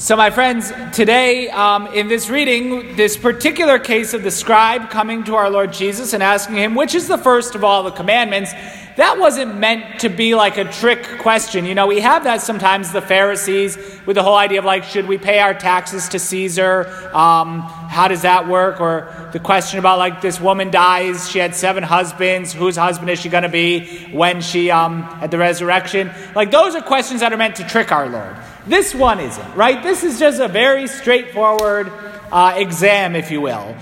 [0.00, 5.24] So, my friends, today um, in this reading, this particular case of the scribe coming
[5.24, 8.52] to our Lord Jesus and asking him, which is the first of all the commandments,
[8.96, 11.64] that wasn't meant to be like a trick question.
[11.64, 13.76] You know, we have that sometimes, the Pharisees,
[14.06, 16.86] with the whole idea of like, should we pay our taxes to Caesar?
[17.12, 18.80] Um, how does that work?
[18.80, 23.20] Or the question about like, this woman dies, she had seven husbands, whose husband is
[23.20, 26.12] she going to be when she, um, at the resurrection?
[26.36, 28.36] Like, those are questions that are meant to trick our Lord.
[28.68, 29.82] This one isn't, right?
[29.82, 31.90] This is just a very straightforward
[32.30, 33.74] uh, exam, if you will,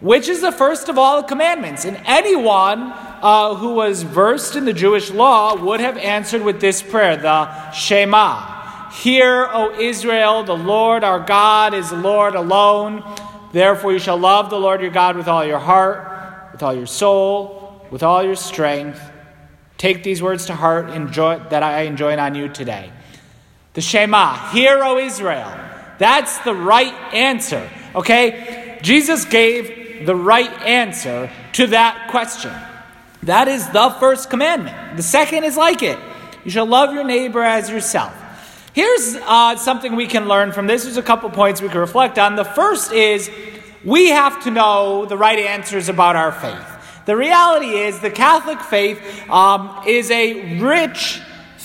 [0.00, 1.84] which is the first of all the commandments.
[1.84, 2.92] And anyone
[3.22, 7.70] uh, who was versed in the Jewish law would have answered with this prayer, the
[7.70, 8.90] Shema.
[8.90, 13.04] Hear, O Israel, the Lord our God is Lord alone.
[13.52, 16.86] Therefore, you shall love the Lord your God with all your heart, with all your
[16.86, 19.00] soul, with all your strength.
[19.78, 22.90] Take these words to heart enjoy, that I enjoin on you today.
[23.74, 25.52] The Shema, Hear, O Israel.
[25.98, 28.78] That's the right answer, okay?
[28.82, 32.52] Jesus gave the right answer to that question.
[33.22, 34.96] That is the first commandment.
[34.96, 35.98] The second is like it
[36.44, 38.12] you shall love your neighbor as yourself.
[38.74, 40.84] Here's uh, something we can learn from this.
[40.84, 42.36] There's a couple points we can reflect on.
[42.36, 43.30] The first is
[43.84, 47.04] we have to know the right answers about our faith.
[47.04, 51.20] The reality is the Catholic faith um, is a rich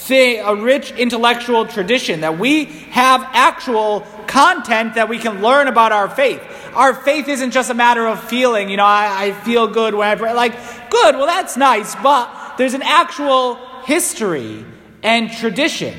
[0.08, 5.92] thing, a rich intellectual tradition, that we have actual content that we can learn about
[5.92, 6.42] our faith.
[6.74, 10.08] Our faith isn't just a matter of feeling, you know, I, I feel good when
[10.08, 10.34] I pray.
[10.34, 10.54] Like,
[10.90, 13.56] good, well, that's nice, but there's an actual
[13.86, 14.66] history
[15.04, 15.96] and tradition,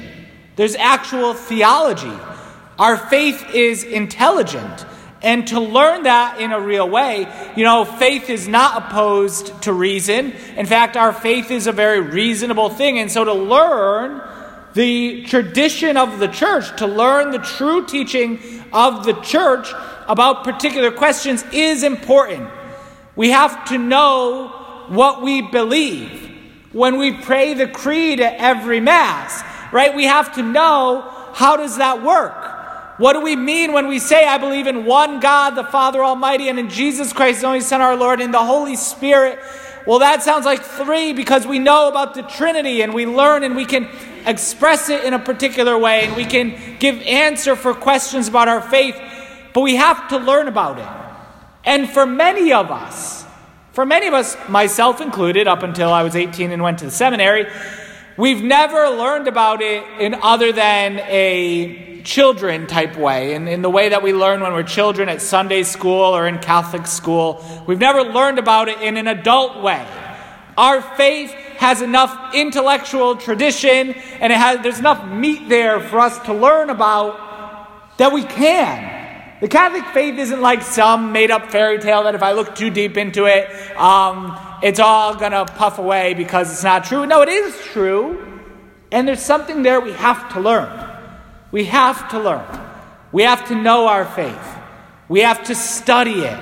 [0.57, 2.13] there's actual theology.
[2.79, 4.87] Our faith is intelligent.
[5.21, 9.73] And to learn that in a real way, you know, faith is not opposed to
[9.73, 10.33] reason.
[10.57, 12.99] In fact, our faith is a very reasonable thing.
[12.99, 14.23] And so to learn
[14.75, 18.39] the tradition of the church, to learn the true teaching
[18.73, 19.69] of the church
[20.07, 22.49] about particular questions is important.
[23.17, 24.49] We have to know
[24.89, 26.27] what we believe.
[26.73, 31.01] When we pray the creed at every Mass, right, we have to know
[31.35, 32.48] how does that work?
[32.99, 36.49] What do we mean when we say, I believe in one God, the Father Almighty,
[36.49, 39.39] and in Jesus Christ, the only Son, our Lord, and the Holy Spirit?
[39.87, 43.55] Well, that sounds like three because we know about the Trinity and we learn and
[43.55, 43.89] we can
[44.27, 48.61] express it in a particular way and we can give answer for questions about our
[48.61, 49.01] faith,
[49.55, 50.89] but we have to learn about it.
[51.65, 53.25] And for many of us,
[53.73, 56.91] for many of us, myself included, up until I was 18 and went to the
[56.91, 57.47] seminary,
[58.17, 63.71] we've never learned about it in other than a children type way, in, in the
[63.71, 67.45] way that we learn when we're children at Sunday school or in Catholic school.
[67.67, 69.87] We've never learned about it in an adult way.
[70.57, 76.19] Our faith has enough intellectual tradition and it has, there's enough meat there for us
[76.27, 78.97] to learn about that we can.
[79.41, 82.71] The Catholic faith isn't like some made up fairy tale that if I look too
[82.71, 87.07] deep into it, um, it's all going to puff away because it's not true.
[87.07, 88.41] No, it is true.
[88.91, 90.88] And there's something there we have to learn.
[91.51, 92.47] We have to learn.
[93.13, 94.59] We have to know our faith.
[95.09, 96.39] We have to study it.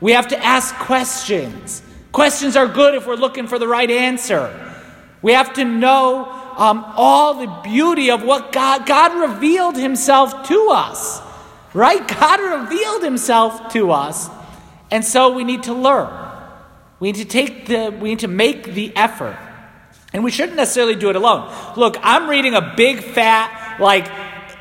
[0.00, 1.82] We have to ask questions.
[2.10, 4.52] Questions are good if we're looking for the right answer.
[5.22, 6.24] We have to know
[6.56, 11.20] um, all the beauty of what God, God revealed Himself to us.
[11.72, 12.06] Right?
[12.06, 14.28] God revealed Himself to us.
[14.90, 16.12] And so we need to learn.
[16.98, 19.38] We need to take the, we need to make the effort.
[20.12, 21.50] And we shouldn't necessarily do it alone.
[21.76, 24.06] Look, I'm reading a big fat, like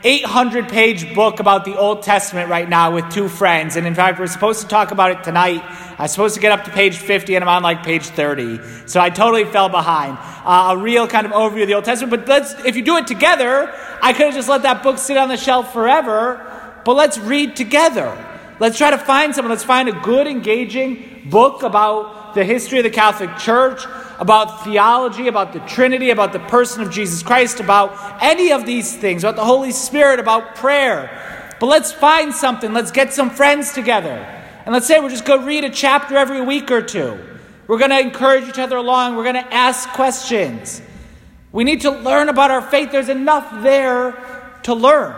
[0.04, 3.76] 800 page book about the Old Testament right now with two friends.
[3.76, 5.64] And in fact, we're supposed to talk about it tonight.
[5.98, 8.88] I was supposed to get up to page 50 and I'm on like page 30.
[8.88, 10.18] So I totally fell behind.
[10.20, 12.10] Uh, a real kind of overview of the Old Testament.
[12.10, 15.18] But let's, if you do it together, I could have just let that book sit
[15.18, 16.82] on the shelf forever.
[16.84, 18.18] But let's read together.
[18.60, 19.52] Let's try to find someone.
[19.52, 23.86] Let's find a good, engaging book about the history of the Catholic Church
[24.20, 28.96] about theology, about the Trinity, about the person of Jesus Christ, about any of these
[28.96, 31.56] things, about the Holy Spirit, about prayer.
[31.60, 32.74] But let's find something.
[32.74, 34.10] Let's get some friends together.
[34.66, 37.20] And let's say we're just going to read a chapter every week or two.
[37.68, 39.16] We're going to encourage each other along.
[39.16, 40.82] We're going to ask questions.
[41.52, 42.92] We need to learn about our faith.
[42.92, 44.18] There's enough there
[44.64, 45.16] to learn.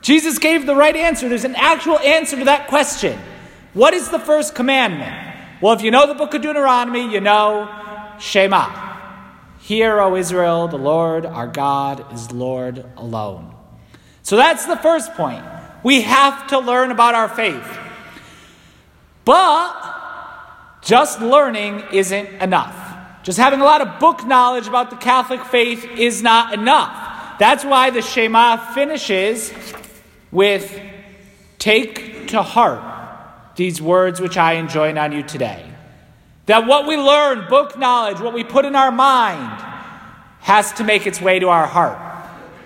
[0.00, 1.28] Jesus gave the right answer.
[1.28, 3.18] There's an actual answer to that question.
[3.74, 5.14] What is the first commandment?
[5.60, 7.87] Well, if you know the book of Deuteronomy, you know
[8.20, 8.96] Shema.
[9.60, 13.54] Hear, O Israel, the Lord our God is Lord alone.
[14.22, 15.44] So that's the first point.
[15.82, 17.78] We have to learn about our faith.
[19.24, 19.74] But
[20.82, 22.74] just learning isn't enough.
[23.22, 27.38] Just having a lot of book knowledge about the Catholic faith is not enough.
[27.38, 29.52] That's why the Shema finishes
[30.30, 30.80] with
[31.58, 32.82] take to heart
[33.56, 35.67] these words which I enjoin on you today.
[36.48, 39.62] That what we learn, book knowledge, what we put in our mind,
[40.40, 41.98] has to make its way to our heart.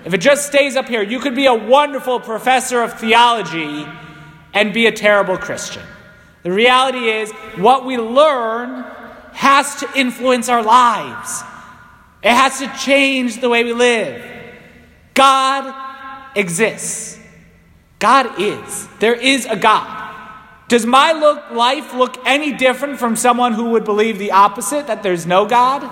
[0.05, 3.84] If it just stays up here, you could be a wonderful professor of theology
[4.55, 5.82] and be a terrible Christian.
[6.44, 8.84] The reality is, what we learn
[9.32, 11.43] has to influence our lives,
[12.23, 14.25] it has to change the way we live.
[15.14, 15.75] God
[16.37, 17.19] exists.
[17.99, 18.88] God is.
[19.00, 20.01] There is a God.
[20.72, 25.02] Does my look, life look any different from someone who would believe the opposite, that
[25.02, 25.82] there's no God?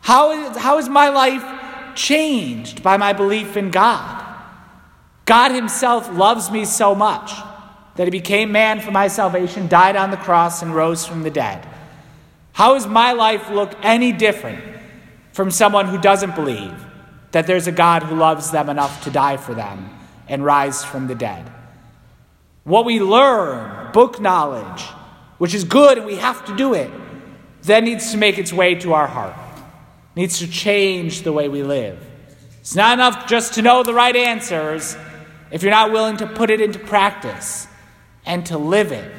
[0.00, 4.36] How is, how is my life changed by my belief in God?
[5.26, 7.30] God Himself loves me so much
[7.94, 11.30] that He became man for my salvation, died on the cross, and rose from the
[11.30, 11.64] dead.
[12.54, 14.60] How does my life look any different
[15.30, 16.74] from someone who doesn't believe
[17.30, 19.88] that there's a God who loves them enough to die for them
[20.26, 21.48] and rise from the dead?
[22.64, 24.82] What we learn, book knowledge,
[25.38, 26.90] which is good and we have to do it,
[27.62, 29.34] then needs to make its way to our heart,
[30.14, 31.98] needs to change the way we live.
[32.60, 34.96] It's not enough just to know the right answers
[35.50, 37.68] if you're not willing to put it into practice
[38.26, 39.10] and to live it.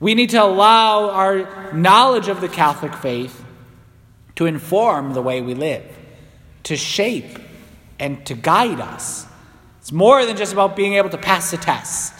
[0.00, 3.44] We need to allow our knowledge of the Catholic faith
[4.36, 5.84] to inform the way we live,
[6.62, 7.38] to shape
[7.98, 9.26] and to guide us.
[9.80, 12.14] It's more than just about being able to pass the test.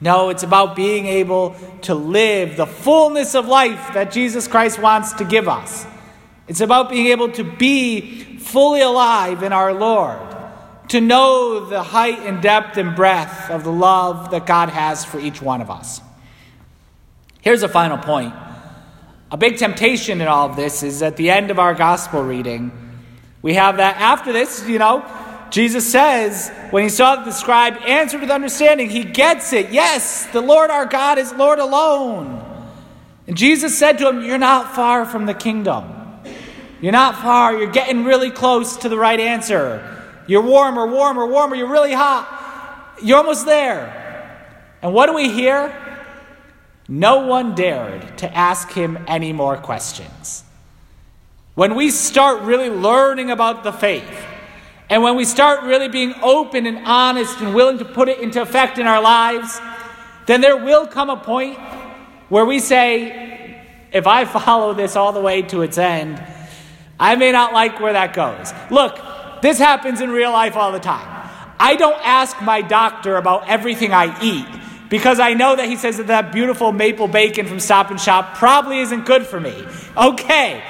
[0.00, 5.14] No, it's about being able to live the fullness of life that Jesus Christ wants
[5.14, 5.86] to give us.
[6.48, 10.20] It's about being able to be fully alive in our Lord,
[10.88, 15.18] to know the height and depth and breadth of the love that God has for
[15.18, 16.00] each one of us.
[17.40, 18.34] Here's a final point.
[19.30, 22.70] A big temptation in all of this is at the end of our gospel reading,
[23.42, 25.04] we have that after this, you know,
[25.50, 29.70] Jesus says, when he saw that the scribe answered with understanding, he gets it.
[29.70, 32.42] Yes, the Lord our God is Lord alone.
[33.26, 35.92] And Jesus said to him, You're not far from the kingdom.
[36.80, 37.56] You're not far.
[37.56, 40.04] You're getting really close to the right answer.
[40.26, 41.56] You're warmer, warmer, warmer.
[41.56, 42.96] You're really hot.
[43.02, 44.02] You're almost there.
[44.82, 45.74] And what do we hear?
[46.88, 50.44] No one dared to ask him any more questions.
[51.54, 54.24] When we start really learning about the faith,
[54.88, 58.40] and when we start really being open and honest and willing to put it into
[58.40, 59.60] effect in our lives,
[60.26, 61.58] then there will come a point
[62.28, 63.62] where we say,
[63.92, 66.22] if I follow this all the way to its end,
[66.98, 68.52] I may not like where that goes.
[68.70, 68.98] Look,
[69.42, 71.12] this happens in real life all the time.
[71.58, 74.46] I don't ask my doctor about everything I eat
[74.88, 78.36] because I know that he says that that beautiful maple bacon from Stop and Shop
[78.36, 79.66] probably isn't good for me.
[79.96, 80.62] Okay,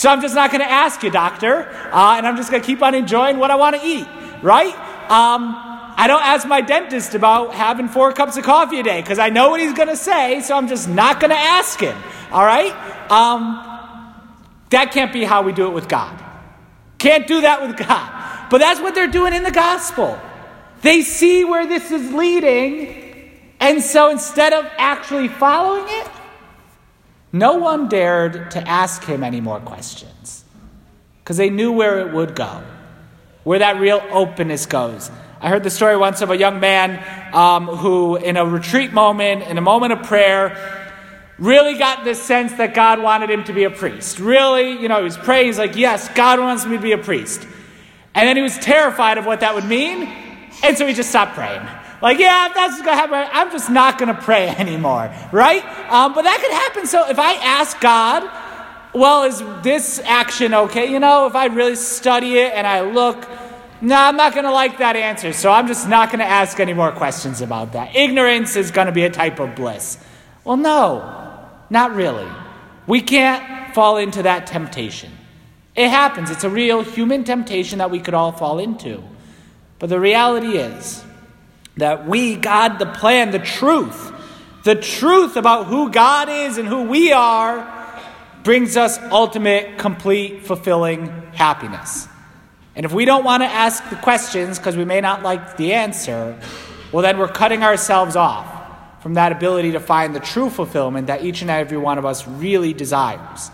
[0.00, 2.66] so I'm just not going to ask you, doctor, uh, and I'm just going to
[2.66, 4.06] keep on enjoying what I want to eat,
[4.40, 4.72] right?
[5.10, 5.54] Um,
[5.94, 9.28] I don't ask my dentist about having four cups of coffee a day because I
[9.28, 11.94] know what he's going to say, so I'm just not going to ask him,
[12.32, 12.72] all right?
[13.10, 13.62] Um,
[14.70, 16.18] that can't be how we do it with God.
[16.96, 18.48] Can't do that with God.
[18.48, 20.18] But that's what they're doing in the gospel.
[20.80, 26.08] They see where this is leading, and so instead of actually following it,
[27.32, 30.44] no one dared to ask him any more questions
[31.22, 32.62] because they knew where it would go,
[33.44, 35.10] where that real openness goes.
[35.40, 39.44] I heard the story once of a young man um, who, in a retreat moment,
[39.44, 40.80] in a moment of prayer,
[41.38, 44.18] really got this sense that God wanted him to be a priest.
[44.18, 46.98] Really, you know, he was praying, he's like, Yes, God wants me to be a
[46.98, 47.46] priest.
[48.14, 50.02] And then he was terrified of what that would mean,
[50.64, 51.62] and so he just stopped praying.
[52.02, 55.64] Like, yeah, if that's going to happen, I'm just not going to pray anymore, right?
[55.90, 56.86] Um, but that could happen.
[56.86, 58.28] So if I ask God,
[58.94, 60.90] well, is this action okay?
[60.90, 63.28] You know, if I really study it and I look,
[63.80, 65.32] no, I'm not going to like that answer.
[65.32, 67.94] So I'm just not going to ask any more questions about that.
[67.94, 69.98] Ignorance is going to be a type of bliss.
[70.44, 72.28] Well, no, not really.
[72.86, 75.12] We can't fall into that temptation.
[75.76, 76.30] It happens.
[76.30, 79.02] It's a real human temptation that we could all fall into.
[79.78, 81.04] But the reality is,
[81.76, 84.12] that we, God, the plan, the truth,
[84.64, 87.80] the truth about who God is and who we are,
[88.42, 92.08] brings us ultimate, complete, fulfilling happiness.
[92.74, 95.72] And if we don't want to ask the questions because we may not like the
[95.72, 96.38] answer,
[96.92, 101.24] well, then we're cutting ourselves off from that ability to find the true fulfillment that
[101.24, 103.50] each and every one of us really desires.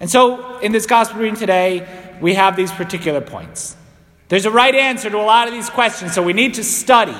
[0.00, 1.86] And so, in this gospel reading today,
[2.20, 3.76] we have these particular points.
[4.30, 7.16] There's a right answer to a lot of these questions, so we need to study.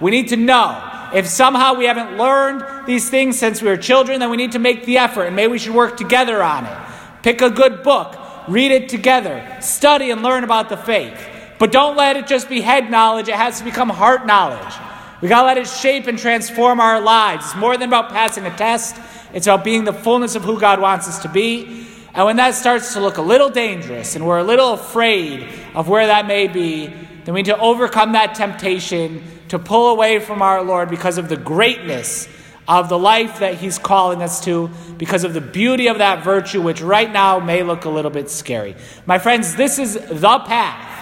[0.00, 1.10] We need to know.
[1.12, 4.58] If somehow we haven't learned these things since we were children, then we need to
[4.58, 6.76] make the effort, and maybe we should work together on it.
[7.22, 8.16] Pick a good book,
[8.48, 11.20] read it together, study and learn about the faith.
[11.58, 14.74] But don't let it just be head knowledge, it has to become heart knowledge.
[15.20, 17.44] We got to let it shape and transform our lives.
[17.44, 18.96] It's more than about passing a test,
[19.34, 21.83] it's about being the fullness of who God wants us to be.
[22.14, 25.88] And when that starts to look a little dangerous and we're a little afraid of
[25.88, 30.40] where that may be, then we need to overcome that temptation to pull away from
[30.40, 32.28] our Lord because of the greatness
[32.68, 36.62] of the life that He's calling us to, because of the beauty of that virtue,
[36.62, 38.76] which right now may look a little bit scary.
[39.06, 40.92] My friends, this is the path.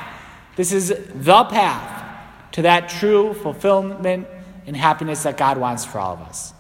[0.57, 4.27] This is the path to that true fulfillment
[4.67, 6.53] and happiness that God wants for all of us.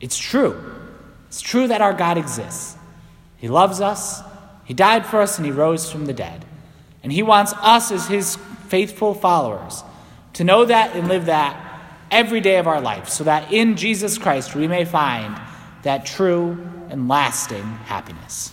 [0.00, 0.74] It's true.
[1.28, 2.76] It's true that our God exists.
[3.36, 4.22] He loves us,
[4.64, 6.44] He died for us, and He rose from the dead.
[7.02, 8.36] And He wants us, as His
[8.68, 9.82] faithful followers,
[10.34, 11.62] to know that and live that
[12.10, 15.40] every day of our life, so that in Jesus Christ we may find
[15.82, 18.52] that true and lasting happiness.